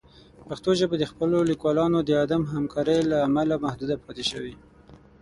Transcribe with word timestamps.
پښتو 0.47 0.69
ژبه 0.79 0.95
د 0.99 1.05
خپلو 1.11 1.37
لیکوالانو 1.51 1.99
د 2.03 2.09
عدم 2.23 2.43
همکارۍ 2.53 2.99
له 3.11 3.17
امله 3.27 3.55
محدود 3.65 3.91
پاتې 4.05 4.23
شوې. 4.31 4.53